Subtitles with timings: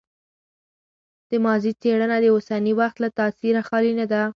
[1.29, 4.21] د ماضي څېړنه د اوسني وخت له تاثیره خالي نه ده.